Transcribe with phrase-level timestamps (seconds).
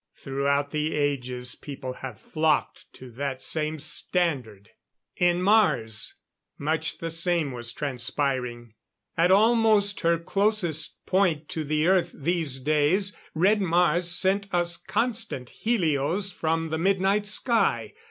[0.15, 4.71] Throughout the ages people have flocked to that same standard!
[5.17, 6.15] In Mars,
[6.57, 8.73] much the same was transpiring.
[9.15, 15.51] At almost her closest point to the Earth these days, Red Mars sent us constant
[15.51, 17.93] helios from the midnight sky.